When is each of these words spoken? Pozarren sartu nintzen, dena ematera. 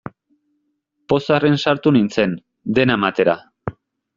Pozarren 1.13 1.59
sartu 1.65 1.93
nintzen, 1.99 2.33
dena 2.79 2.97
ematera. 3.03 3.37